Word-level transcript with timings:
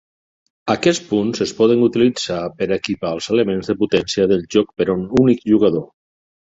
Aquests 0.73 1.03
punts 1.09 1.43
es 1.45 1.53
poden 1.59 1.83
utilitzar 1.89 2.39
per 2.63 2.69
a 2.71 2.75
equipar 2.79 3.13
els 3.19 3.31
elements 3.37 3.73
de 3.75 3.79
potència 3.85 4.29
del 4.35 4.45
joc 4.59 4.77
per 4.81 4.93
a 4.93 4.93
un 5.01 5.09
únic 5.25 5.49
jugador. 5.55 5.91